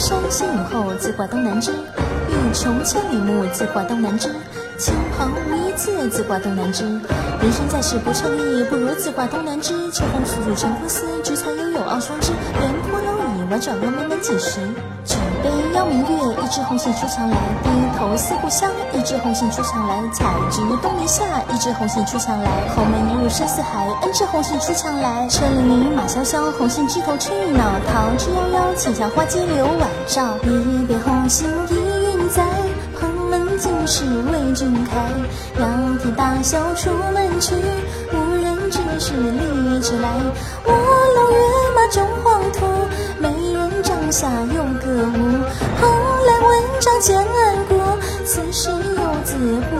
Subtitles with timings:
[0.00, 1.72] 山西影后，自挂东南枝；
[2.30, 4.30] 欲穷千里目，自挂东南枝。
[4.78, 6.84] 青袍无一字，自挂东南枝。
[7.42, 9.74] 人生在世不称意，不如自挂东南枝。
[9.92, 12.32] 秋风诉诉沉浮丝，菊残犹有傲霜枝。
[12.58, 13.04] 廉颇蝼
[13.36, 14.60] 蚁，万丈龙门能几时？
[15.04, 17.36] 举杯邀明月，一枝红杏出墙来。
[17.62, 20.00] 低头思故乡，一枝红杏出墙来。
[20.14, 22.48] 采菊东篱下，一枝红杏出墙来。
[22.74, 25.28] 鸿门一入深似海，恩知红杏出墙来。
[25.28, 27.64] 车辚辚，马萧萧，红杏枝头春意闹。
[27.92, 28.49] 桃之夭
[28.80, 30.38] 夭，浅笑花间柳晚照。
[30.42, 32.42] 一别红杏一韵在。
[32.98, 37.54] 蓬门尽是为君开，仰天大笑出门去，
[38.12, 40.08] 无人知是荔枝来。
[40.66, 40.72] 卧
[41.14, 41.38] 龙跃
[41.74, 42.66] 马终黄土，
[43.18, 45.20] 美人帐下有歌舞。
[45.80, 45.88] 后
[46.26, 49.36] 来闻章建安国，此时游子
[49.70, 49.79] 不。